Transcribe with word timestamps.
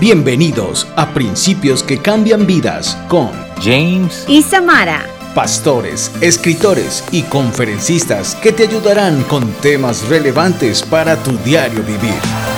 Bienvenidos 0.00 0.86
a 0.96 1.12
Principios 1.14 1.82
que 1.82 1.98
Cambian 1.98 2.46
Vidas 2.46 2.96
con 3.08 3.30
James 3.62 4.24
y 4.28 4.42
Samara, 4.42 5.06
pastores, 5.34 6.10
escritores 6.20 7.04
y 7.12 7.22
conferencistas 7.22 8.34
que 8.36 8.52
te 8.52 8.64
ayudarán 8.64 9.22
con 9.24 9.50
temas 9.54 10.08
relevantes 10.08 10.82
para 10.82 11.16
tu 11.22 11.36
diario 11.38 11.82
vivir. 11.82 12.55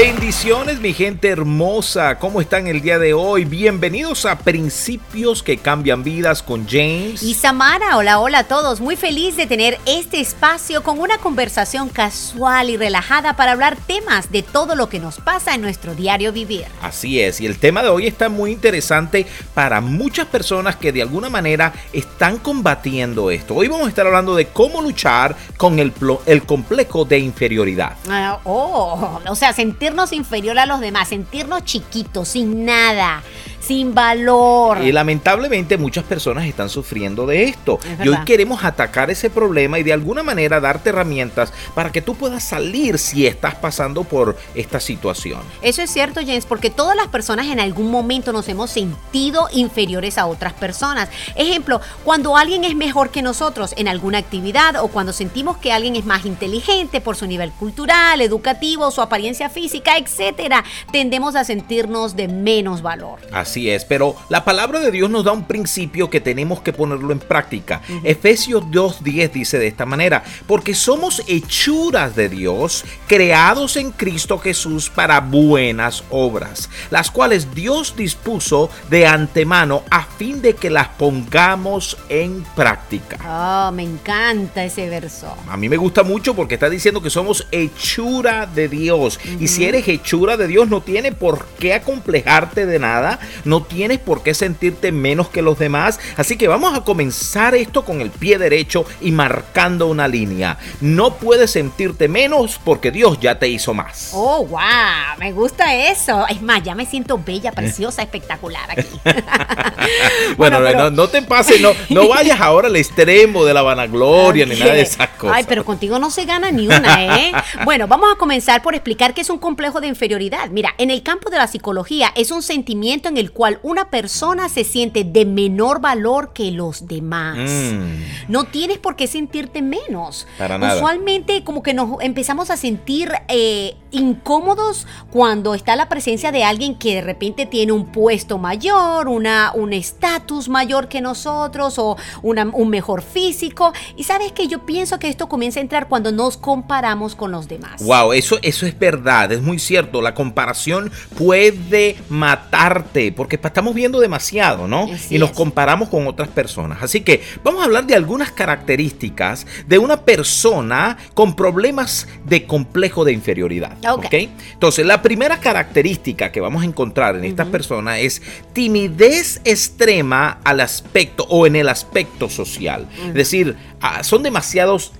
Bendiciones 0.00 0.78
mi 0.78 0.92
gente 0.92 1.28
hermosa, 1.28 2.20
¿cómo 2.20 2.40
están 2.40 2.68
el 2.68 2.82
día 2.82 3.00
de 3.00 3.14
hoy? 3.14 3.44
Bienvenidos 3.44 4.26
a 4.26 4.38
Principios 4.38 5.42
que 5.42 5.56
cambian 5.58 6.04
vidas 6.04 6.40
con 6.40 6.68
James. 6.68 7.20
Y 7.20 7.34
Samara, 7.34 7.96
hola, 7.96 8.20
hola 8.20 8.38
a 8.38 8.44
todos. 8.44 8.80
Muy 8.80 8.94
feliz 8.94 9.36
de 9.36 9.48
tener 9.48 9.76
este 9.86 10.20
espacio 10.20 10.84
con 10.84 11.00
una 11.00 11.18
conversación 11.18 11.88
casual 11.88 12.70
y 12.70 12.76
relajada 12.76 13.34
para 13.34 13.50
hablar 13.50 13.76
temas 13.88 14.30
de 14.30 14.44
todo 14.44 14.76
lo 14.76 14.88
que 14.88 15.00
nos 15.00 15.18
pasa 15.18 15.56
en 15.56 15.62
nuestro 15.62 15.96
diario 15.96 16.32
vivir. 16.32 16.66
Así 16.80 17.20
es, 17.20 17.40
y 17.40 17.46
el 17.46 17.58
tema 17.58 17.82
de 17.82 17.88
hoy 17.88 18.06
está 18.06 18.28
muy 18.28 18.52
interesante 18.52 19.26
para 19.52 19.80
muchas 19.80 20.28
personas 20.28 20.76
que 20.76 20.92
de 20.92 21.02
alguna 21.02 21.28
manera 21.28 21.72
están 21.92 22.38
combatiendo 22.38 23.32
esto. 23.32 23.56
Hoy 23.56 23.66
vamos 23.66 23.86
a 23.86 23.88
estar 23.90 24.06
hablando 24.06 24.36
de 24.36 24.46
cómo 24.46 24.80
luchar 24.80 25.34
con 25.56 25.80
el, 25.80 25.92
el 26.26 26.44
complejo 26.44 27.04
de 27.04 27.18
inferioridad. 27.18 27.96
Ah, 28.08 28.38
oh, 28.44 29.20
o 29.26 29.34
sea, 29.34 29.52
sentirnos 29.88 30.12
inferior 30.12 30.58
a 30.58 30.66
los 30.66 30.80
demás, 30.80 31.08
sentirnos 31.08 31.64
chiquitos, 31.64 32.28
sin 32.28 32.66
nada 32.66 33.22
sin 33.68 33.94
valor. 33.94 34.82
Y 34.82 34.92
lamentablemente 34.92 35.76
muchas 35.76 36.02
personas 36.04 36.46
están 36.46 36.70
sufriendo 36.70 37.26
de 37.26 37.44
esto. 37.44 37.78
Y 38.02 38.08
hoy 38.08 38.16
queremos 38.24 38.64
atacar 38.64 39.10
ese 39.10 39.28
problema 39.28 39.78
y 39.78 39.82
de 39.82 39.92
alguna 39.92 40.22
manera 40.22 40.58
darte 40.58 40.88
herramientas 40.88 41.52
para 41.74 41.92
que 41.92 42.00
tú 42.00 42.14
puedas 42.14 42.42
salir 42.42 42.98
si 42.98 43.26
estás 43.26 43.56
pasando 43.56 44.04
por 44.04 44.38
esta 44.54 44.80
situación. 44.80 45.40
Eso 45.60 45.82
es 45.82 45.90
cierto, 45.90 46.20
James, 46.20 46.46
porque 46.46 46.70
todas 46.70 46.96
las 46.96 47.08
personas 47.08 47.48
en 47.48 47.60
algún 47.60 47.90
momento 47.90 48.32
nos 48.32 48.48
hemos 48.48 48.70
sentido 48.70 49.48
inferiores 49.52 50.16
a 50.16 50.24
otras 50.24 50.54
personas. 50.54 51.10
Ejemplo, 51.36 51.82
cuando 52.04 52.38
alguien 52.38 52.64
es 52.64 52.74
mejor 52.74 53.10
que 53.10 53.20
nosotros 53.20 53.74
en 53.76 53.86
alguna 53.86 54.16
actividad 54.16 54.82
o 54.82 54.88
cuando 54.88 55.12
sentimos 55.12 55.58
que 55.58 55.72
alguien 55.72 55.94
es 55.94 56.06
más 56.06 56.24
inteligente 56.24 57.02
por 57.02 57.16
su 57.16 57.26
nivel 57.26 57.52
cultural, 57.52 58.22
educativo, 58.22 58.90
su 58.90 59.02
apariencia 59.02 59.50
física, 59.50 59.98
etcétera, 59.98 60.64
tendemos 60.90 61.36
a 61.36 61.44
sentirnos 61.44 62.16
de 62.16 62.28
menos 62.28 62.80
valor. 62.80 63.20
Así 63.30 63.57
es, 63.66 63.84
pero 63.84 64.14
la 64.28 64.44
palabra 64.44 64.80
de 64.80 64.90
Dios 64.90 65.10
nos 65.10 65.24
da 65.24 65.32
un 65.32 65.46
principio 65.46 66.10
que 66.10 66.20
tenemos 66.20 66.60
que 66.60 66.72
ponerlo 66.72 67.12
en 67.12 67.18
práctica. 67.18 67.82
Efesios 68.04 68.62
2.10 68.64 69.32
dice 69.32 69.58
de 69.58 69.66
esta 69.66 69.86
manera, 69.86 70.22
porque 70.46 70.74
somos 70.74 71.22
hechuras 71.26 72.14
de 72.14 72.28
Dios, 72.28 72.84
creados 73.06 73.76
en 73.76 73.90
Cristo 73.90 74.38
Jesús 74.38 74.90
para 74.90 75.20
buenas 75.20 76.04
obras, 76.10 76.70
las 76.90 77.10
cuales 77.10 77.54
Dios 77.54 77.94
dispuso 77.96 78.70
de 78.90 79.06
antemano 79.06 79.82
a 79.90 80.04
fin 80.04 80.40
de 80.40 80.54
que 80.54 80.70
las 80.70 80.88
pongamos 80.88 81.96
en 82.08 82.44
práctica. 82.54 83.18
Oh, 83.26 83.72
me 83.72 83.82
encanta 83.82 84.64
ese 84.64 84.88
verso. 84.88 85.34
A 85.48 85.56
mí 85.56 85.68
me 85.68 85.76
gusta 85.76 86.02
mucho 86.02 86.34
porque 86.34 86.54
está 86.54 86.70
diciendo 86.70 87.02
que 87.02 87.10
somos 87.10 87.46
hechura 87.50 88.46
de 88.46 88.68
Dios. 88.68 89.18
Y 89.40 89.48
si 89.48 89.64
eres 89.64 89.86
hechura 89.88 90.36
de 90.36 90.46
Dios, 90.46 90.68
no 90.68 90.80
tiene 90.80 91.12
por 91.12 91.46
qué 91.58 91.74
acomplejarte 91.74 92.66
de 92.66 92.78
nada, 92.78 93.18
no 93.48 93.62
tienes 93.62 93.98
por 93.98 94.22
qué 94.22 94.34
sentirte 94.34 94.92
menos 94.92 95.28
que 95.28 95.42
los 95.42 95.58
demás. 95.58 95.98
Así 96.16 96.36
que 96.36 96.48
vamos 96.48 96.76
a 96.76 96.84
comenzar 96.84 97.54
esto 97.54 97.84
con 97.84 98.00
el 98.00 98.10
pie 98.10 98.38
derecho 98.38 98.84
y 99.00 99.10
marcando 99.10 99.86
una 99.86 100.06
línea. 100.06 100.58
No 100.80 101.14
puedes 101.14 101.52
sentirte 101.52 102.08
menos 102.08 102.60
porque 102.62 102.90
Dios 102.90 103.18
ya 103.20 103.38
te 103.38 103.48
hizo 103.48 103.72
más. 103.72 104.10
Oh, 104.12 104.44
wow, 104.44 105.18
me 105.18 105.32
gusta 105.32 105.74
eso. 105.74 106.26
Es 106.28 106.42
más, 106.42 106.62
ya 106.62 106.74
me 106.74 106.84
siento 106.84 107.18
bella, 107.24 107.52
preciosa, 107.52 108.02
espectacular 108.02 108.70
aquí. 108.70 109.00
bueno, 110.36 110.90
no, 110.90 111.08
te 111.08 111.22
pases, 111.22 111.60
no, 111.60 111.72
no 111.88 112.08
vayas 112.08 112.40
ahora 112.40 112.68
al 112.68 112.76
extremo 112.76 113.44
de 113.44 113.54
la 113.54 113.62
vanagloria 113.62 114.44
ni 114.44 114.56
nada 114.56 114.74
de 114.74 114.82
esas 114.82 115.08
cosas. 115.10 115.36
Ay, 115.36 115.44
pero 115.48 115.64
contigo 115.64 115.98
no 115.98 116.10
se 116.10 116.26
gana 116.26 116.50
ni 116.50 116.66
una, 116.66 117.18
¿eh? 117.18 117.32
bueno, 117.64 117.86
vamos 117.86 118.10
a 118.14 118.18
comenzar 118.18 118.62
por 118.62 118.74
explicar 118.74 119.14
qué 119.14 119.22
es 119.22 119.30
un 119.30 119.38
complejo 119.38 119.80
de 119.80 119.86
inferioridad. 119.86 120.50
Mira, 120.50 120.74
en 120.76 120.90
el 120.90 121.02
campo 121.02 121.30
de 121.30 121.38
la 121.38 121.46
psicología 121.46 122.12
es 122.14 122.30
un 122.30 122.42
sentimiento 122.42 123.08
en 123.08 123.16
el 123.16 123.32
cual 123.38 123.60
una 123.62 123.88
persona 123.88 124.48
se 124.48 124.64
siente 124.64 125.04
de 125.04 125.24
menor 125.24 125.80
valor 125.80 126.32
que 126.32 126.50
los 126.50 126.88
demás. 126.88 127.38
Mm. 127.38 128.32
No 128.32 128.44
tienes 128.46 128.78
por 128.78 128.96
qué 128.96 129.06
sentirte 129.06 129.62
menos. 129.62 130.26
Para 130.36 130.58
nada. 130.58 130.74
Usualmente 130.74 131.44
como 131.44 131.62
que 131.62 131.72
nos 131.72 132.00
empezamos 132.00 132.50
a 132.50 132.56
sentir 132.56 133.12
eh, 133.28 133.76
incómodos 133.92 134.88
cuando 135.12 135.54
está 135.54 135.76
la 135.76 135.88
presencia 135.88 136.32
de 136.32 136.42
alguien 136.42 136.74
que 136.74 136.96
de 136.96 137.00
repente 137.00 137.46
tiene 137.46 137.70
un 137.70 137.92
puesto 137.92 138.38
mayor, 138.38 139.06
una, 139.06 139.52
un 139.54 139.72
estatus 139.72 140.48
mayor 140.48 140.88
que 140.88 141.00
nosotros 141.00 141.78
o 141.78 141.96
un 142.22 142.68
mejor 142.68 143.02
físico. 143.02 143.72
Y 143.96 144.02
sabes 144.02 144.32
que 144.32 144.48
yo 144.48 144.66
pienso 144.66 144.98
que 144.98 145.08
esto 145.08 145.28
comienza 145.28 145.60
a 145.60 145.62
entrar 145.62 145.86
cuando 145.86 146.10
nos 146.10 146.36
comparamos 146.36 147.14
con 147.14 147.30
los 147.30 147.46
demás. 147.46 147.84
Wow, 147.84 148.14
eso, 148.14 148.38
eso 148.42 148.66
es 148.66 148.76
verdad, 148.76 149.30
es 149.30 149.42
muy 149.42 149.60
cierto. 149.60 150.02
La 150.02 150.14
comparación 150.14 150.90
puede 151.16 151.96
matarte 152.08 153.12
porque 153.12 153.27
estamos 153.36 153.74
viendo 153.74 154.00
demasiado, 154.00 154.68
¿no? 154.68 154.88
y 155.10 155.18
nos 155.18 155.32
comparamos 155.32 155.88
con 155.88 156.06
otras 156.06 156.28
personas. 156.28 156.82
Así 156.82 157.00
que 157.00 157.22
vamos 157.42 157.62
a 157.62 157.64
hablar 157.64 157.86
de 157.86 157.94
algunas 157.94 158.30
características 158.30 159.46
de 159.66 159.78
una 159.78 160.02
persona 160.04 160.96
con 161.14 161.34
problemas 161.34 162.08
de 162.24 162.46
complejo 162.46 163.04
de 163.04 163.12
inferioridad. 163.12 163.76
Ok. 163.90 164.12
Entonces, 164.52 164.86
la 164.86 165.02
primera 165.02 165.38
característica 165.40 166.32
que 166.32 166.40
vamos 166.40 166.62
a 166.62 166.66
encontrar 166.66 167.16
en 167.16 167.24
esta 167.24 167.46
persona 167.46 167.98
es 167.98 168.22
timidez 168.52 169.40
extrema 169.44 170.38
al 170.44 170.60
aspecto 170.60 171.24
o 171.28 171.46
en 171.46 171.56
el 171.56 171.68
aspecto 171.68 172.28
social. 172.28 172.88
Es 173.08 173.14
decir, 173.14 173.56
ah, 173.80 174.02
son 174.04 174.22
demasiados 174.22 174.92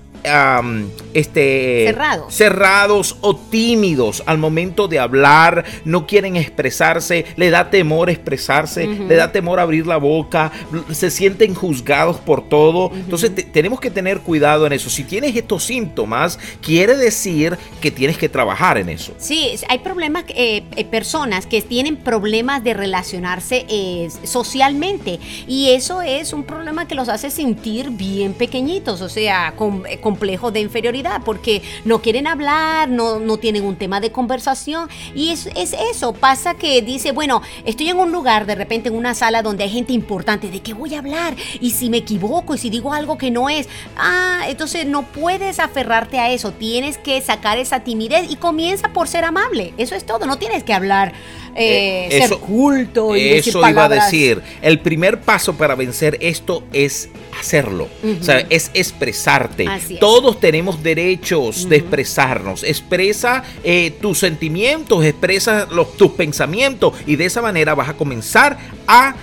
este, 1.13 1.85
cerrados. 1.87 2.33
cerrados 2.33 3.17
o 3.21 3.35
tímidos 3.35 4.23
al 4.25 4.37
momento 4.37 4.87
de 4.87 4.99
hablar, 4.99 5.65
no 5.85 6.05
quieren 6.07 6.35
expresarse, 6.35 7.25
le 7.35 7.49
da 7.49 7.69
temor 7.69 8.09
expresarse, 8.09 8.87
le 8.87 9.15
da 9.15 9.31
temor 9.31 9.59
abrir 9.59 9.87
la 9.87 9.97
boca, 9.97 10.51
se 10.91 11.11
sienten 11.11 11.53
juzgados 11.53 12.17
por 12.17 12.47
todo. 12.47 12.91
Entonces 12.93 13.31
tenemos 13.51 13.79
que 13.79 13.91
tener 13.91 14.19
cuidado 14.19 14.65
en 14.67 14.73
eso. 14.73 14.89
Si 14.89 15.03
tienes 15.03 15.35
estos 15.35 15.63
síntomas, 15.63 16.39
quiere 16.61 16.95
decir 16.95 17.57
que 17.81 17.91
tienes 17.91 18.17
que 18.17 18.29
trabajar 18.29 18.77
en 18.77 18.89
eso. 18.89 19.13
Sí, 19.17 19.51
hay 19.67 19.79
problemas, 19.79 20.25
eh, 20.29 20.63
eh, 20.75 20.85
personas 20.85 21.45
que 21.45 21.61
tienen 21.61 21.97
problemas 21.97 22.63
de 22.63 22.73
relacionarse 22.73 23.65
eh, 23.69 24.09
socialmente 24.23 25.19
y 25.47 25.69
eso 25.71 26.01
es 26.01 26.33
un 26.33 26.43
problema 26.43 26.87
que 26.87 26.95
los 26.95 27.09
hace 27.09 27.29
sentir 27.29 27.89
bien 27.91 28.33
pequeñitos, 28.33 29.01
o 29.01 29.09
sea, 29.09 29.53
con, 29.55 29.83
con 30.01 30.08
complejo 30.09 30.49
de 30.49 30.59
inferioridad 30.59 31.21
porque 31.23 31.61
no 31.85 32.01
quieren 32.01 32.25
hablar, 32.25 32.89
no, 32.89 33.19
no 33.19 33.37
tienen 33.37 33.63
un 33.63 33.75
tema 33.75 34.01
de 34.01 34.11
conversación. 34.11 34.89
Y 35.13 35.29
es, 35.29 35.45
es 35.55 35.75
eso, 35.91 36.13
pasa 36.13 36.55
que 36.55 36.81
dice, 36.81 37.11
bueno, 37.11 37.43
estoy 37.63 37.89
en 37.89 37.97
un 37.97 38.11
lugar, 38.11 38.47
de 38.47 38.55
repente 38.55 38.89
en 38.89 38.95
una 38.95 39.13
sala 39.13 39.43
donde 39.43 39.65
hay 39.65 39.69
gente 39.69 39.93
importante, 39.93 40.49
¿de 40.49 40.61
qué 40.61 40.73
voy 40.73 40.95
a 40.95 40.99
hablar? 40.99 41.35
Y 41.61 41.71
si 41.71 41.91
me 41.91 41.97
equivoco 41.97 42.55
y 42.55 42.57
si 42.57 42.71
digo 42.71 42.91
algo 42.91 43.19
que 43.19 43.29
no 43.29 43.49
es, 43.49 43.69
ah, 43.97 44.45
entonces 44.47 44.87
no 44.87 45.03
puedes 45.03 45.59
aferrarte 45.59 46.17
a 46.17 46.31
eso, 46.31 46.53
tienes 46.53 46.97
que 46.97 47.21
sacar 47.21 47.59
esa 47.59 47.81
timidez 47.81 48.31
y 48.31 48.35
comienza 48.35 48.89
por 48.89 49.07
ser 49.07 49.25
amable, 49.25 49.75
eso 49.77 49.93
es 49.93 50.07
todo, 50.07 50.25
no 50.25 50.39
tienes 50.39 50.63
que 50.63 50.73
hablar 50.73 51.13
eh, 51.59 52.07
eh, 52.09 52.27
ser 52.27 52.37
culto 52.37 53.15
y 53.15 53.29
Eso 53.29 53.67
iba 53.67 53.85
a 53.85 53.89
decir. 53.89 54.41
El 54.61 54.79
primer 54.79 55.21
paso 55.21 55.55
para 55.55 55.75
vencer 55.75 56.17
esto 56.21 56.63
es 56.73 57.09
hacerlo. 57.39 57.87
O 58.19 58.23
sea, 58.23 58.45
es 58.49 58.71
expresarte. 58.73 59.65
Todos 59.99 60.39
tenemos 60.39 60.81
derechos 60.81 61.67
de 61.67 61.77
expresarnos. 61.77 62.63
Expresa 62.63 63.43
eh, 63.63 63.91
tus 64.01 64.19
sentimientos, 64.19 65.03
expresa 65.03 65.67
los, 65.71 65.95
tus 65.97 66.11
pensamientos 66.11 66.93
y 67.05 67.15
de 67.15 67.25
esa 67.25 67.41
manera 67.41 67.75
vas 67.75 67.89
a 67.89 67.93
comenzar 67.93 68.57
a 68.87 69.15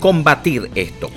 combatir 0.00 0.70
esto. 0.74 1.10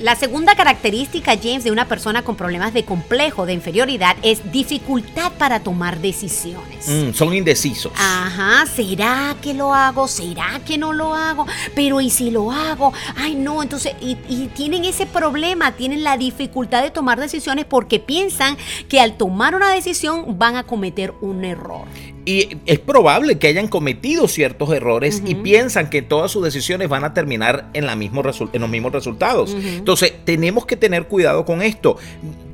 La 0.00 0.14
segunda 0.14 0.54
característica, 0.54 1.36
James, 1.36 1.64
de 1.64 1.72
una 1.72 1.86
persona 1.86 2.22
con 2.22 2.36
problemas 2.36 2.72
de 2.72 2.84
complejo, 2.84 3.46
de 3.46 3.52
inferioridad, 3.52 4.16
es 4.22 4.52
dificultad 4.52 5.32
para 5.32 5.60
tomar 5.60 5.98
decisiones. 5.98 6.86
Mm, 6.86 7.12
son 7.12 7.34
indecisos. 7.34 7.92
Ajá, 7.96 8.64
¿será 8.66 9.34
que 9.42 9.54
lo 9.54 9.74
hago? 9.74 10.06
¿Será 10.06 10.60
que 10.64 10.78
no 10.78 10.92
lo 10.92 11.14
hago? 11.14 11.46
Pero 11.74 12.00
¿y 12.00 12.10
si 12.10 12.30
lo 12.30 12.52
hago? 12.52 12.92
Ay, 13.16 13.34
no, 13.34 13.60
entonces, 13.60 13.94
y, 14.00 14.16
y 14.28 14.50
tienen 14.54 14.84
ese 14.84 15.04
problema, 15.04 15.72
tienen 15.72 16.04
la 16.04 16.16
dificultad 16.16 16.82
de 16.82 16.90
tomar 16.90 17.18
decisiones 17.18 17.64
porque 17.64 17.98
piensan 17.98 18.56
que 18.88 19.00
al 19.00 19.16
tomar 19.16 19.56
una 19.56 19.70
decisión 19.70 20.38
van 20.38 20.54
a 20.54 20.62
cometer 20.62 21.12
un 21.20 21.44
error. 21.44 21.86
Y 22.28 22.58
es 22.66 22.78
probable 22.78 23.38
que 23.38 23.46
hayan 23.46 23.68
cometido 23.68 24.28
ciertos 24.28 24.70
errores 24.74 25.22
y 25.24 25.34
piensan 25.36 25.88
que 25.88 26.02
todas 26.02 26.30
sus 26.30 26.44
decisiones 26.44 26.90
van 26.90 27.02
a 27.04 27.14
terminar 27.14 27.70
en, 27.72 27.86
la 27.86 27.96
mismo 27.96 28.22
en 28.52 28.60
los 28.60 28.68
mismos 28.68 28.92
resultados. 28.92 29.56
Entonces, 29.58 30.12
tenemos 30.26 30.66
que 30.66 30.76
tener 30.76 31.06
cuidado 31.06 31.46
con 31.46 31.62
esto 31.62 31.96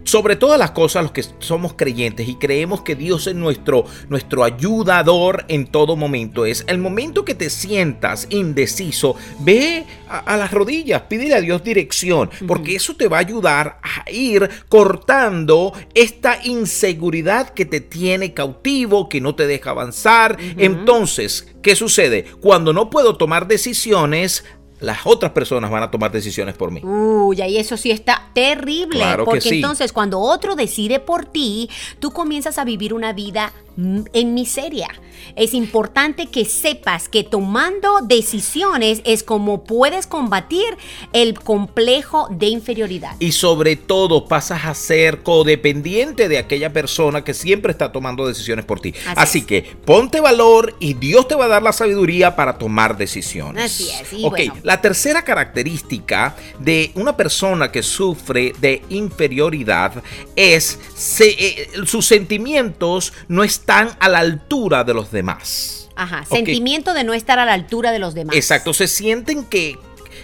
sobre 0.05 0.37
todas 0.37 0.59
las 0.59 0.71
cosas 0.71 1.03
los 1.03 1.13
que 1.13 1.25
somos 1.41 1.75
creyentes 1.75 2.29
y 2.29 2.37
creemos 2.37 2.83
que 2.83 2.95
Dios 2.95 3.27
es 3.27 3.35
nuestro, 3.35 3.85
nuestro 4.09 4.45
ayudador 4.45 5.45
en 5.49 5.67
todo 5.67 5.97
momento, 5.97 6.47
es 6.47 6.65
el 6.69 6.79
momento 6.79 7.25
que 7.25 7.35
te 7.35 7.51
sientas 7.51 8.27
indeciso, 8.31 9.17
ve 9.41 9.87
a, 10.09 10.37
las 10.37 10.53
rodillas, 10.53 11.03
pídele 11.03 11.35
a 11.35 11.41
Dios 11.41 11.65
dirección, 11.65 12.31
porque 12.47 12.77
eso 12.77 12.97
te 12.97 13.09
va 13.09 13.19
a 13.19 13.21
ayudar 13.21 13.81
a 13.83 14.11
ir 14.11 14.49
cortando 14.69 15.73
esta 15.95 16.39
inseguridad 16.45 17.51
que 17.51 17.65
te 17.65 17.81
tiene 17.81 18.35
cautivo, 18.35 19.09
que 19.09 19.21
no 19.21 19.35
te 19.35 19.47
deja 19.47 19.71
avanzar. 19.71 20.37
Entonces, 20.57 21.55
¿qué 21.63 21.75
sucede? 21.75 22.25
Cuando 22.41 22.73
no 22.73 22.91
puedo 22.91 23.17
tomar 23.17 23.49
decisiones, 23.49 24.45
las 24.81 25.07
otras 25.07 25.33
personas 25.33 25.71
van 25.71 25.83
a 25.83 25.91
tomar 25.91 26.11
decisiones 26.11 26.55
por 26.57 26.71
mí. 26.71 26.81
Uy, 26.83 27.41
y 27.43 27.57
eso 27.57 27.77
sí 27.77 27.91
está 27.91 28.29
terrible. 28.33 28.99
Claro 28.99 29.25
porque 29.25 29.49
entonces 29.49 29.93
cuando 29.93 30.21
otro 30.21 30.57
decide 30.57 31.01
por 31.01 31.25
ti, 31.25 31.71
tú 32.01 32.11
comienzas 32.11 32.59
a 32.59 32.65
vivir 32.65 32.93
una 32.93 33.13
vida 33.13 33.53
en 33.77 34.35
miseria. 34.35 34.89
Es 35.37 35.55
importante 35.55 36.27
que 36.27 36.45
sepas 36.45 37.09
que 37.09 37.25
tomando 37.25 38.01
decisiones 38.03 39.01
es 39.05 39.23
como 39.23 39.65
puedes 39.65 40.07
combatir 40.07 40.65
el 41.13 41.39
complejo 41.39 42.29
de 42.31 42.47
inferioridad. 42.47 43.17
Y 43.19 43.33
sobre 43.33 43.77
todo 43.77 44.27
pasas 44.27 44.65
a 44.65 44.75
ser 44.75 45.23
codependiente 45.23 46.29
de 46.29 46.39
aquella 46.39 46.73
persona 46.73 47.25
que 47.25 47.35
siempre 47.35 47.73
está 47.73 47.91
tomando 47.91 48.27
decisiones 48.27 48.65
por 48.65 48.81
ti. 48.81 48.95
Así, 49.17 49.43
que 49.43 49.63
ponte 49.85 50.21
valor 50.21 50.77
y 50.79 50.95
Dios 50.95 51.27
te 51.27 51.35
va 51.35 51.47
a 51.47 51.49
dar 51.49 51.63
la 51.63 51.73
sabiduría 51.73 52.37
para 52.37 52.59
tomar 52.59 52.97
decisiones. 52.97 53.65
Así 53.65 53.91
es. 53.91 54.25
ok, 54.25 54.41
la 54.63 54.81
tercera 54.81 55.23
característica 55.23 56.37
de 56.59 56.93
una 56.95 57.17
persona 57.17 57.73
que 57.73 57.83
sufre 57.83 58.53
de 58.61 58.83
inferioridad 58.91 60.03
es 60.37 60.79
eh, 61.21 61.69
sus 61.87 62.07
sentimientos 62.07 63.13
no 63.29 63.43
están 63.43 63.64
a 63.67 64.09
la 64.09 64.19
altura 64.19 64.85
de 64.85 64.95
los 64.95 65.11
demás. 65.11 65.89
Ajá, 65.97 66.25
sentimiento 66.25 66.93
de 66.93 67.05
no 67.05 67.15
estar 67.15 67.39
a 67.39 67.45
la 67.45 67.53
altura 67.53 67.93
de 67.93 67.99
los 67.99 68.15
demás. 68.15 68.37
Exacto, 68.37 68.75
se 68.75 68.89
sienten 68.89 69.45
que 69.45 69.79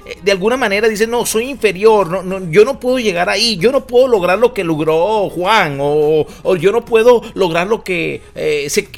eh, 0.06 0.18
de 0.22 0.32
alguna 0.32 0.56
manera 0.56 0.88
dicen, 0.88 1.10
no, 1.10 1.24
soy 1.26 1.48
inferior, 1.48 2.24
no, 2.24 2.50
yo 2.50 2.64
no 2.64 2.80
puedo 2.80 2.98
llegar 2.98 3.28
ahí, 3.28 3.56
yo 3.56 3.70
no 3.70 3.86
puedo 3.86 4.08
lograr 4.08 4.38
lo 4.38 4.52
que 4.52 4.64
logró 4.64 5.28
Juan, 5.30 5.78
o, 5.80 6.26
yo 6.56 6.72
no 6.72 6.84
puedo 6.84 7.22
lograr 7.34 7.66
lo 7.68 7.84
que 7.84 8.22
eh, 8.34 8.66
se 8.68 8.88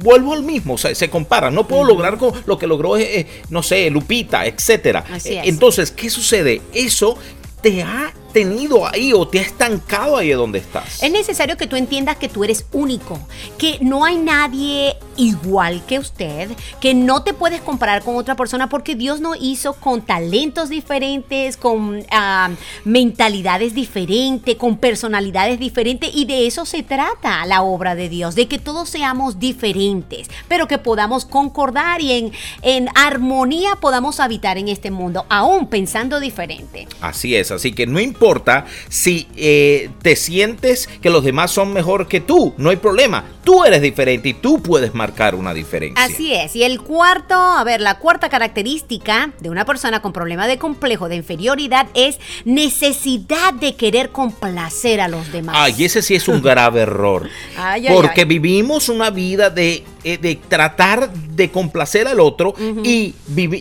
vuelvo 0.00 0.32
al 0.32 0.42
mismo, 0.42 0.74
o 0.74 0.78
sea, 0.78 0.94
se 0.94 1.08
compara, 1.08 1.50
no 1.50 1.68
puedo 1.68 1.84
lograr 1.84 2.18
con 2.18 2.32
lo 2.46 2.58
que 2.58 2.66
logró, 2.66 2.96
eh, 2.96 3.26
no 3.50 3.62
sé, 3.62 3.88
Lupita, 3.90 4.46
etcétera. 4.46 5.04
Entonces, 5.24 5.90
¿qué 5.92 6.10
sucede? 6.10 6.62
Eso 6.72 7.16
te 7.62 7.82
ha 7.82 8.12
tenido 8.36 8.86
ahí 8.86 9.14
o 9.14 9.26
te 9.26 9.38
ha 9.38 9.42
estancado 9.42 10.18
ahí 10.18 10.28
donde 10.32 10.58
estás. 10.58 11.02
Es 11.02 11.10
necesario 11.10 11.56
que 11.56 11.66
tú 11.66 11.74
entiendas 11.74 12.18
que 12.18 12.28
tú 12.28 12.44
eres 12.44 12.66
único, 12.70 13.18
que 13.56 13.78
no 13.80 14.04
hay 14.04 14.18
nadie 14.18 14.98
igual 15.16 15.84
que 15.86 15.98
usted, 15.98 16.50
que 16.80 16.94
no 16.94 17.22
te 17.22 17.34
puedes 17.34 17.60
comparar 17.60 18.02
con 18.02 18.16
otra 18.16 18.36
persona 18.36 18.68
porque 18.68 18.94
Dios 18.94 19.20
nos 19.20 19.36
hizo 19.40 19.74
con 19.74 20.02
talentos 20.02 20.68
diferentes, 20.68 21.56
con 21.56 22.04
ah, 22.10 22.50
mentalidades 22.84 23.74
diferentes, 23.74 24.56
con 24.56 24.78
personalidades 24.78 25.58
diferentes 25.58 26.10
y 26.14 26.24
de 26.24 26.46
eso 26.46 26.64
se 26.64 26.82
trata 26.82 27.44
la 27.46 27.62
obra 27.62 27.94
de 27.94 28.08
Dios, 28.08 28.34
de 28.34 28.48
que 28.48 28.58
todos 28.58 28.88
seamos 28.88 29.38
diferentes, 29.38 30.28
pero 30.48 30.68
que 30.68 30.78
podamos 30.78 31.24
concordar 31.24 32.00
y 32.00 32.12
en, 32.12 32.32
en 32.62 32.88
armonía 32.94 33.76
podamos 33.80 34.20
habitar 34.20 34.58
en 34.58 34.68
este 34.68 34.90
mundo, 34.90 35.26
aún 35.28 35.68
pensando 35.68 36.20
diferente. 36.20 36.88
Así 37.00 37.36
es, 37.36 37.50
así 37.50 37.72
que 37.72 37.86
no 37.86 38.00
importa 38.00 38.66
si 38.88 39.28
eh, 39.36 39.90
te 40.02 40.16
sientes 40.16 40.88
que 41.00 41.10
los 41.10 41.24
demás 41.24 41.50
son 41.50 41.72
mejor 41.72 42.08
que 42.08 42.20
tú, 42.20 42.54
no 42.56 42.70
hay 42.70 42.76
problema. 42.76 43.24
Tú 43.44 43.64
eres 43.64 43.80
diferente 43.80 44.30
y 44.30 44.34
tú 44.34 44.60
puedes 44.60 44.94
marcar 45.06 45.36
una 45.36 45.54
diferencia. 45.54 46.04
Así 46.04 46.34
es. 46.34 46.56
Y 46.56 46.64
el 46.64 46.80
cuarto, 46.80 47.34
a 47.34 47.62
ver, 47.62 47.80
la 47.80 47.98
cuarta 47.98 48.28
característica 48.28 49.30
de 49.38 49.50
una 49.50 49.64
persona 49.64 50.02
con 50.02 50.12
problema 50.12 50.48
de 50.48 50.58
complejo 50.58 51.08
de 51.08 51.14
inferioridad 51.14 51.86
es 51.94 52.18
necesidad 52.44 53.54
de 53.54 53.76
querer 53.76 54.10
complacer 54.10 55.00
a 55.00 55.06
los 55.06 55.30
demás. 55.30 55.54
Ay, 55.56 55.84
ese 55.84 56.02
sí 56.02 56.16
es 56.16 56.26
un 56.26 56.42
grave 56.42 56.80
error. 56.80 57.28
porque 57.92 58.24
vivimos 58.24 58.88
una 58.88 59.10
vida 59.10 59.48
de 59.48 59.84
eh, 60.06 60.18
de 60.18 60.36
tratar 60.36 61.12
de 61.12 61.50
complacer 61.50 62.06
al 62.06 62.20
otro 62.20 62.54
y 62.84 63.12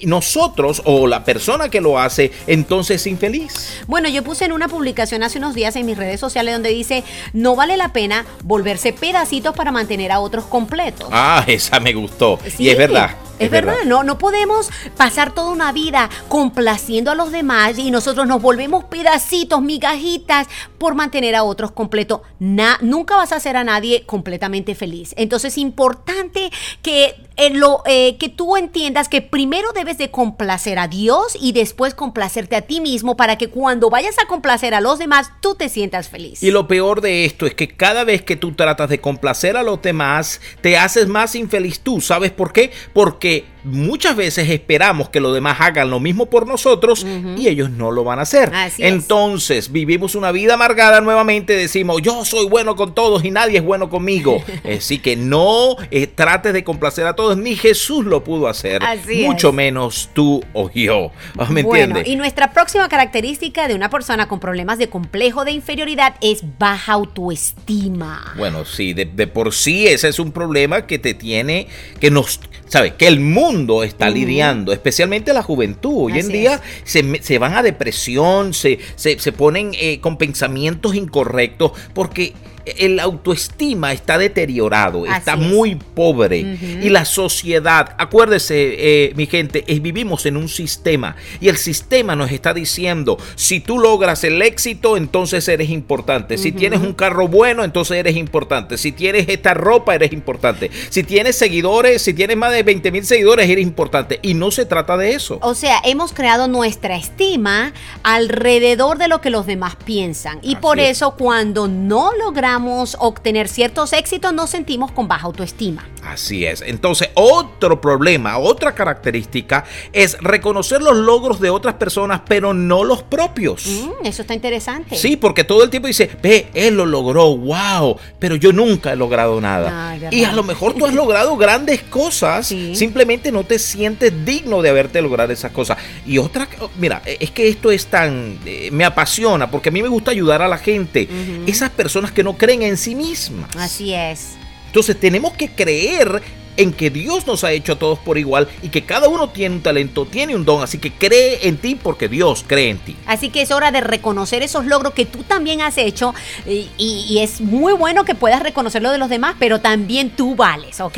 nosotros 0.04 0.84
o 0.86 1.08
la 1.08 1.24
persona 1.24 1.70
que 1.70 1.82
lo 1.82 1.98
hace 1.98 2.32
entonces 2.46 3.02
es 3.02 3.08
infeliz. 3.08 3.82
Bueno, 3.88 4.10
yo 4.10 4.24
puse 4.24 4.46
en 4.46 4.52
una 4.52 4.68
publicación 4.68 5.24
hace 5.24 5.40
unos 5.40 5.56
días 5.56 5.76
en 5.76 5.88
mis 5.88 5.98
redes 5.98 6.20
sociales 6.20 6.54
donde 6.54 6.70
dice, 6.70 7.04
no 7.34 7.56
vale 7.56 7.78
la 7.78 7.94
pena 7.94 8.28
volverse 8.44 8.94
pedacitos 8.94 9.56
para 9.56 9.72
mantener 9.72 10.12
a 10.12 10.20
otros 10.20 10.46
completos. 10.46 11.10
Ah, 11.12 11.35
esa 11.48 11.80
me 11.80 11.94
gustó. 11.94 12.40
y 12.58 12.70
es 12.70 12.78
verdad. 12.78 13.25
Es, 13.40 13.52
verdad. 13.52 13.76
no, 13.86 14.04
no 14.04 14.18
podemos 14.18 14.70
pasar 14.98 15.34
toda 15.34 15.52
una 15.52 15.72
vida 15.72 16.10
complaciendo 16.30 17.12
a 17.12 17.16
los 17.16 17.32
demás 17.32 17.78
y 17.78 17.92
nosotros 17.92 18.28
nos 18.28 18.42
volvemos 18.42 18.86
pedacitos, 18.86 19.62
migajitas 19.62 20.48
por 20.78 20.96
mantener 20.96 21.36
a 21.36 21.44
otros 21.44 21.72
completos. 21.72 22.22
nunca 22.40 23.16
vas 23.16 23.32
a 23.32 23.38
hacer 23.38 23.58
a 23.58 23.64
nadie 23.64 24.06
completamente 24.06 24.76
feliz. 24.76 25.14
Entonces 25.18 25.54
es 25.54 25.58
importante 25.58 26.52
que 26.82 27.16
en 27.38 27.60
lo, 27.60 27.84
eh, 27.86 28.18
que 28.18 28.30
tú 28.30 28.56
entiendas 28.56 29.10
que 29.10 29.22
primero 29.22 29.74
debes 29.74 29.98
de 29.98 30.10
complacer 30.10 30.80
a 30.80 30.88
Dios 30.88 31.38
y 31.40 31.52
después 31.52 31.94
complacerte 31.94 32.56
a 32.56 32.62
ti 32.62 32.80
mismo 32.80 33.18
para 33.18 33.38
que 33.38 33.50
cuando 33.50 33.90
vayas 33.90 34.16
a 34.20 34.28
complacer 34.28 34.74
a 34.74 34.80
los 34.80 35.00
demás 35.00 35.32
tú 35.42 35.56
te 35.56 35.68
sientas 35.68 36.10
feliz. 36.10 36.42
Y 36.42 36.52
lo 36.52 36.68
peor 36.68 37.02
de 37.02 37.26
esto 37.26 37.46
es 37.46 37.54
que 37.54 37.68
cada 37.68 38.04
vez 38.04 38.22
que 38.22 38.36
tú 38.36 38.54
tratas 38.54 38.90
de 38.90 39.02
complacer 39.02 39.58
a 39.58 39.64
los 39.64 39.82
demás, 39.82 40.40
te 40.62 40.78
haces 40.78 41.08
más 41.08 41.36
infeliz 41.36 41.82
tú. 41.82 42.00
¿Sabes 42.00 42.32
por 42.32 42.54
qué? 42.54 42.72
Porque 42.94 43.25
que 43.26 43.55
muchas 43.66 44.16
veces 44.16 44.50
esperamos 44.50 45.10
que 45.10 45.20
los 45.20 45.34
demás 45.34 45.58
hagan 45.60 45.90
lo 45.90 46.00
mismo 46.00 46.28
por 46.28 46.48
nosotros 46.48 47.06
y 47.38 47.48
ellos 47.48 47.70
no 47.70 47.92
lo 47.92 48.04
van 48.04 48.20
a 48.20 48.22
hacer. 48.22 48.52
Entonces 48.78 49.72
vivimos 49.72 50.16
una 50.16 50.32
vida 50.32 50.54
amargada 50.54 51.02
nuevamente, 51.02 51.54
decimos 51.54 52.02
yo 52.02 52.24
soy 52.24 52.48
bueno 52.48 52.76
con 52.76 52.94
todos 52.94 53.26
y 53.26 53.32
nadie 53.32 53.58
es 53.58 53.64
bueno 53.64 53.90
conmigo. 53.90 54.44
Así 54.78 55.00
que 55.00 55.16
no 55.16 55.76
eh, 55.92 56.08
trates 56.08 56.54
de 56.54 56.64
complacer 56.64 57.08
a 57.08 57.16
todos, 57.16 57.38
ni 57.38 57.56
Jesús 57.56 58.06
lo 58.06 58.24
pudo 58.24 58.48
hacer, 58.48 58.82
mucho 59.24 59.52
menos 59.52 60.10
tú 60.14 60.44
o 60.54 60.70
yo. 60.72 61.12
¿Me 61.50 61.64
bueno, 61.64 62.00
Y 62.06 62.16
nuestra 62.16 62.52
próxima 62.52 62.88
característica 62.88 63.68
de 63.68 63.76
una 63.76 63.90
persona 63.90 64.28
con 64.28 64.40
problemas 64.40 64.78
de 64.78 64.90
complejo 64.90 65.46
de 65.46 65.52
inferioridad 65.52 66.16
es 66.22 66.44
baja 66.60 66.94
autoestima. 66.94 68.34
Bueno, 68.38 68.66
sí, 68.66 68.94
de, 68.94 69.06
de 69.06 69.28
por 69.28 69.54
sí 69.54 69.88
ese 69.88 70.08
es 70.10 70.20
un 70.20 70.32
problema 70.32 70.86
que 70.86 71.00
te 71.00 71.14
tiene, 71.14 71.68
que 72.00 72.12
nos, 72.12 72.40
¿sabes? 72.68 72.94
Que 72.94 73.08
el 73.08 73.20
mundo 73.20 73.55
está 73.84 74.10
lidiando, 74.10 74.74
especialmente 74.74 75.34
la 75.34 75.44
juventud. 75.44 76.06
Hoy 76.06 76.20
en 76.20 76.28
día 76.30 76.62
se, 76.84 77.38
van 77.38 77.56
a 77.56 77.64
depresión, 77.64 78.54
se, 78.54 78.80
se, 78.96 79.32
ponen 79.32 79.72
eh, 79.80 80.00
con 80.00 80.18
pensamientos 80.18 80.96
incorrectos 80.96 81.72
porque 81.94 82.34
el 82.66 83.00
autoestima 83.00 83.94
está 83.94 84.18
deteriorado, 84.18 85.06
está 85.06 85.36
muy 85.36 85.76
pobre. 85.76 86.40
Y 86.82 86.90
la 86.90 87.06
sociedad, 87.06 87.96
acuérdese, 87.98 88.76
eh, 88.78 89.14
mi 89.16 89.28
gente, 89.28 89.64
vivimos 89.80 90.26
en 90.26 90.38
un 90.38 90.50
sistema 90.50 91.16
y 91.40 91.48
el 91.48 91.58
sistema 91.58 92.16
nos 92.16 92.32
está 92.32 92.54
diciendo, 92.54 93.18
si 93.36 93.60
tú 93.60 93.80
logras 93.80 94.24
el 94.24 94.42
éxito, 94.42 94.98
entonces 94.98 95.48
eres 95.48 95.70
importante. 95.70 96.38
Si 96.38 96.52
tienes 96.52 96.82
un 96.82 96.94
carro 96.94 97.28
bueno, 97.28 97.64
entonces 97.64 97.98
eres 97.98 98.16
importante. 98.16 98.78
Si 98.78 98.92
tienes 98.92 99.30
esta 99.30 99.54
ropa, 99.54 99.96
eres 99.96 100.12
importante. 100.12 100.72
Si 100.90 101.04
tienes 101.04 101.36
seguidores, 101.36 102.02
si 102.02 102.14
tienes 102.14 102.38
más 102.38 102.52
de 102.52 102.64
20 102.64 102.92
mil 102.92 103.06
seguidores, 103.06 103.50
eres 103.50 103.64
importante. 103.64 104.20
Y 104.22 104.34
no 104.34 104.52
se 104.52 104.66
trata 104.66 104.98
de 104.98 105.14
eso. 105.14 105.38
O 105.42 105.54
sea, 105.54 105.80
hemos 105.84 106.14
creado 106.14 106.48
nuestra 106.48 106.96
estima 106.96 107.74
alrededor 108.04 108.98
de 108.98 109.08
lo 109.08 109.22
que 109.22 109.30
los 109.30 109.46
demás 109.46 109.76
piensan. 109.76 110.40
Y 110.42 110.56
por 110.56 110.80
eso 110.80 111.16
cuando 111.16 111.68
no 111.68 112.12
logramos 112.14 112.55
obtener 113.00 113.48
ciertos 113.48 113.94
éxitos, 113.94 114.34
nos 114.34 114.50
sentimos 114.50 114.92
con 114.92 115.08
baja 115.08 115.28
autoestima. 115.28 115.88
Así 116.06 116.46
es. 116.46 116.62
Entonces, 116.62 117.10
otro 117.16 117.82
problema, 117.82 118.38
otra 118.38 118.76
característica 118.76 119.66
es 119.92 120.18
reconocer 120.22 120.82
los 120.82 120.96
logros 120.96 121.40
de 121.40 121.50
otras 121.50 121.76
personas, 121.76 122.22
pero 122.28 122.54
no 122.54 122.84
los 122.84 123.02
propios. 123.04 123.66
Mm, 123.66 124.06
eso 124.06 124.22
está 124.22 124.34
interesante. 124.34 124.96
Sí, 124.96 125.16
porque 125.16 125.44
todo 125.44 125.64
el 125.64 125.70
tiempo 125.70 125.88
dice, 125.88 126.10
ve, 126.22 126.48
él 126.54 126.76
lo 126.76 126.86
logró, 126.86 127.36
wow, 127.36 127.98
pero 128.20 128.36
yo 128.36 128.54
nunca 128.54 128.94
he 128.94 128.96
logrado 128.96 129.42
nada. 129.42 129.98
y 130.12 130.24
a 130.24 130.34
lo 130.34 130.44
mejor 130.44 130.74
tú 130.74 130.86
has 130.86 130.94
logrado 131.06 131.36
grandes 131.38 131.82
cosas, 131.82 132.48
simplemente 132.74 133.32
no 133.32 133.44
te 133.44 133.58
sientes 133.58 134.14
digno 134.26 134.62
de 134.62 134.70
haberte 134.70 135.02
logrado 135.02 135.34
esas 135.34 135.52
cosas. 135.52 135.78
Y 136.06 136.20
otra, 136.20 136.48
mira, 136.78 137.02
es 137.06 137.32
que 137.32 137.48
esto 137.48 137.72
es 137.72 137.88
tan, 137.88 138.38
eh, 138.46 138.70
me 138.72 138.86
apasiona, 138.86 139.50
porque 139.50 139.70
a 139.70 139.72
mí 139.72 139.82
me 139.82 139.90
gusta 139.90 140.12
ayudar 140.12 140.42
a 140.42 140.48
la 140.48 140.58
gente, 140.58 141.08
esas 141.48 141.72
personas 141.72 142.12
que 142.12 142.24
no 142.24 142.38
creen 142.38 142.45
en 142.50 142.78
sí 142.78 142.96
mismas. 142.96 143.50
Así 143.56 143.94
es. 143.94 144.36
Entonces 144.68 145.00
tenemos 145.00 145.34
que 145.34 145.50
creer 145.50 146.22
en 146.58 146.74
que 146.74 146.90
Dios 146.90 147.28
nos 147.28 147.44
ha 147.44 147.52
hecho 147.52 147.74
a 147.74 147.76
todos 147.80 148.00
por 148.00 148.18
igual 148.18 148.48
y 148.62 148.70
que 148.70 148.84
cada 148.84 149.08
uno 149.08 149.30
tiene 149.30 149.56
un 149.56 149.62
talento, 149.62 150.06
tiene 150.06 150.36
un 150.36 150.46
don, 150.46 150.64
así 150.64 150.78
que 150.78 150.92
cree 150.92 151.48
en 151.48 151.58
ti 151.58 151.76
porque 151.76 152.08
Dios 152.08 152.44
cree 152.48 152.70
en 152.70 152.78
ti. 152.80 152.96
Así 153.06 153.30
que 153.30 153.42
es 153.42 153.52
hora 153.52 153.72
de 153.72 153.82
reconocer 153.82 154.44
esos 154.44 154.66
logros 154.66 154.94
que 154.94 155.06
tú 155.06 155.24
también 155.24 155.62
has 155.62 155.78
hecho 155.78 156.14
y, 156.46 157.16
es 157.16 157.40
muy 157.40 157.74
bueno 157.74 158.04
que 158.04 158.14
puedas 158.14 158.44
reconocer 158.44 158.82
lo 158.82 158.92
de 158.92 158.98
los 158.98 159.10
demás, 159.10 159.36
pero 159.40 159.62
también 159.62 160.10
tú 160.10 160.36
vales, 160.36 160.82
¿ok? 160.82 160.98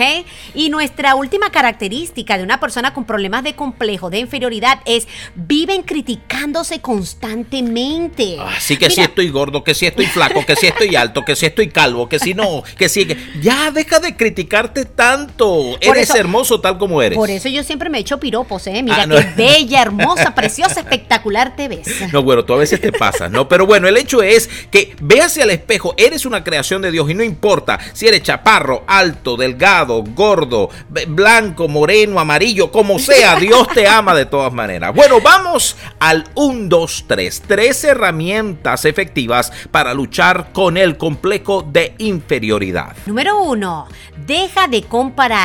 Y 0.55 0.69
nuestra 0.69 1.15
última 1.15 1.51
característica 1.51 2.37
de 2.37 2.43
una 2.43 2.59
persona 2.59 2.93
con 2.93 3.05
problemas 3.05 3.43
de 3.43 3.53
complejo, 3.53 4.09
de 4.09 4.19
inferioridad, 4.19 4.79
es 4.85 5.07
viven 5.35 5.83
criticándose 5.83 6.81
constantemente. 6.81 8.37
Así 8.39 8.77
que 8.77 8.89
si 8.89 9.01
estoy 9.01 9.29
gordo, 9.29 9.63
que 9.63 9.75
si 9.75 9.85
estoy 9.85 10.07
flaco, 10.07 10.45
que 10.45 10.55
si 10.55 10.67
estoy 10.67 10.95
alto, 10.95 11.23
que 11.23 11.35
si 11.35 11.45
estoy 11.45 11.69
calvo, 11.69 12.09
que 12.09 12.19
si 12.19 12.33
no, 12.33 12.63
que 12.77 12.89
si... 12.89 13.07
Ya 13.41 13.71
deja 13.71 13.99
de 13.99 14.15
criticarte 14.17 14.85
tanto 14.85 15.46
eres 15.81 16.09
hermoso 16.11 16.59
tal 16.61 16.77
como 16.77 17.01
eres. 17.01 17.17
Por 17.17 17.29
eso 17.29 17.49
yo 17.49 17.63
siempre 17.63 17.89
me 17.89 17.99
echo 17.99 18.19
piropos, 18.19 18.67
¿eh? 18.67 18.81
Mira 18.83 19.03
ah, 19.03 19.07
qué 19.07 19.33
bella, 19.35 19.81
hermosa, 19.81 20.33
preciosa, 20.35 20.79
espectacular 20.79 21.55
te 21.55 21.67
ves. 21.67 21.87
No, 22.13 22.23
bueno, 22.23 22.45
tú 22.45 22.53
a 22.53 22.57
veces 22.57 22.79
te 22.81 22.91
pasas, 22.91 23.31
¿no? 23.31 23.47
Pero 23.47 23.65
bueno, 23.65 23.87
el 23.87 23.97
hecho 23.97 24.21
es 24.23 24.49
que 24.71 24.95
véase 25.01 25.41
al 25.41 25.49
espejo, 25.49 25.93
eres 25.97 26.25
una 26.25 26.43
creación 26.43 26.81
de 26.81 26.91
Dios 26.91 27.09
y 27.09 27.13
no 27.13 27.23
importa 27.23 27.79
si 27.93 28.07
eres 28.07 28.23
chaparro, 28.23 28.83
alto, 28.87 29.37
delgado, 29.37 30.03
gordo, 30.03 30.69
blanco, 31.07 31.67
moreno, 31.67 32.19
amarillo, 32.19 32.71
como 32.71 32.99
sea, 32.99 33.35
Dios 33.35 33.67
te 33.73 33.87
ama 33.87 34.15
de 34.15 34.25
todas 34.25 34.53
maneras. 34.53 34.93
Bueno, 34.93 35.21
vamos 35.21 35.75
al 35.99 36.25
1, 36.35 36.69
2, 36.69 37.05
3. 37.07 37.43
Tres 37.47 37.83
herramientas 37.83 38.85
efectivas 38.85 39.51
para 39.71 39.93
luchar 39.93 40.51
con 40.53 40.77
el 40.77 40.97
complejo 40.97 41.63
de 41.63 41.93
inferioridad. 41.97 42.95
Número 43.05 43.41
uno, 43.41 43.87
deja 44.25 44.67
de 44.67 44.83
comparar 44.83 45.36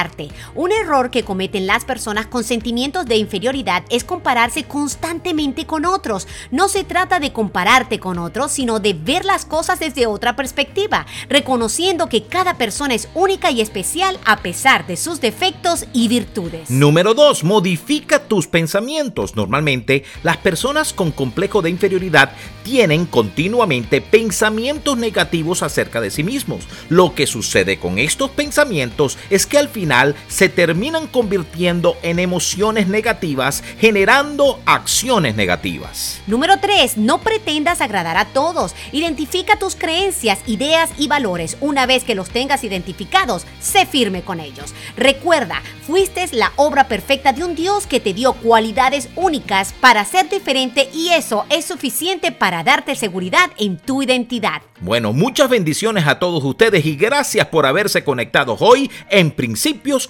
un 0.55 0.73
error 0.73 1.11
que 1.11 1.23
cometen 1.23 1.67
las 1.67 1.85
personas 1.85 2.27
con 2.27 2.45
sentimientos 2.45 3.05
de 3.05 3.17
inferioridad 3.17 3.85
es 3.91 4.05
compararse 4.05 4.65
constantemente 4.65 5.67
con 5.67 5.85
otros. 5.85 6.27
No 6.51 6.69
se 6.69 6.85
trata 6.85 7.21
de 7.21 7.33
compararte 7.33 7.99
con 7.99 8.19
otros, 8.19 8.53
sino 8.53 8.81
de 8.81 8.95
ver 8.95 9.27
las 9.27 9.45
cosas 9.45 9.81
desde 9.81 10.07
otra 10.07 10.35
perspectiva, 10.35 11.05
reconociendo 11.29 12.09
que 12.09 12.25
cada 12.25 12.55
persona 12.55 12.95
es 12.95 13.09
única 13.13 13.51
y 13.51 13.61
especial 13.61 14.19
a 14.25 14.39
pesar 14.39 14.87
de 14.87 14.97
sus 14.97 15.21
defectos 15.21 15.85
y 15.93 16.09
virtudes. 16.09 16.71
Número 16.71 17.13
2. 17.13 17.45
Modifica 17.45 18.19
tus 18.21 18.47
pensamientos. 18.47 19.37
Normalmente, 19.37 20.05
las 20.23 20.39
personas 20.39 20.95
con 20.95 21.11
complejo 21.11 21.61
de 21.61 21.69
inferioridad 21.69 22.33
tienen 22.65 23.05
continuamente 23.05 24.01
pensamientos 24.01 24.97
negativos 24.97 25.63
acerca 25.63 26.01
de 26.01 26.11
sí 26.11 26.23
mismos. 26.23 26.65
Lo 26.89 27.15
que 27.15 27.27
sucede 27.27 27.79
con 27.79 27.99
estos 27.99 28.31
pensamientos 28.31 29.19
es 29.29 29.47
que 29.47 29.59
al 29.59 29.69
final 29.69 29.82
se 30.29 30.49
terminan 30.49 31.07
convirtiendo 31.07 31.97
en 32.03 32.19
emociones 32.19 32.89
negativas, 32.89 33.63
generando 33.81 34.61
acciones 34.65 35.35
negativas. 35.35 36.21
Número 36.27 36.59
3. 36.59 36.97
No 36.99 37.19
pretendas 37.19 37.81
agradar 37.81 38.17
a 38.17 38.27
todos. 38.27 38.75
Identifica 38.93 39.59
tus 39.59 39.75
creencias, 39.75 40.39
ideas 40.47 40.91
y 40.99 41.09
valores. 41.09 41.57
Una 41.61 41.87
vez 41.87 42.05
que 42.05 42.15
los 42.15 42.31
tengas 42.31 42.65
identificados, 42.65 43.45
sé 43.61 43.87
firme 43.87 44.23
con 44.23 44.41
ellos. 44.41 44.73
Recuerda, 44.97 45.63
fuiste 45.87 46.23
la 46.33 46.53
obra 46.57 46.87
perfecta 46.89 47.33
de 47.33 47.43
un 47.43 47.57
Dios 47.57 47.87
que 47.87 47.99
te 47.99 48.15
dio 48.15 48.35
cualidades 48.35 49.09
únicas 49.17 49.73
para 49.73 50.05
ser 50.05 50.29
diferente 50.29 50.89
y 50.95 51.09
eso 51.09 51.45
es 51.49 51.65
suficiente 51.65 52.31
para 52.31 52.63
darte 52.63 52.95
seguridad 52.95 53.51
en 53.59 53.79
tu 53.79 54.03
identidad. 54.03 54.63
Bueno, 54.81 55.13
muchas 55.13 55.49
bendiciones 55.49 56.07
a 56.07 56.19
todos 56.19 56.45
ustedes 56.45 56.85
y 56.87 56.97
gracias 56.97 57.47
por 57.47 57.67
haberse 57.67 58.05
conectado 58.05 58.57
hoy 58.59 58.91
en 59.11 59.31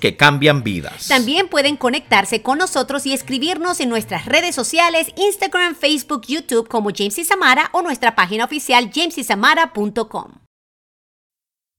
Que 0.00 0.16
Cambian 0.16 0.62
Vidas. 0.62 1.08
También 1.08 1.48
pueden 1.48 1.76
conectarse 1.76 2.42
con 2.42 2.58
nosotros 2.58 3.06
y 3.06 3.12
escribirnos 3.12 3.80
en 3.80 3.88
nuestras 3.88 4.26
redes 4.26 4.54
sociales, 4.54 5.08
Instagram, 5.16 5.74
Facebook, 5.74 6.22
YouTube 6.26 6.68
como 6.68 6.90
James 6.94 7.18
y 7.18 7.24
Samara 7.24 7.70
o 7.72 7.82
nuestra 7.82 8.14
página 8.14 8.44
oficial 8.44 8.90
jamesysamara.com. 8.90 10.51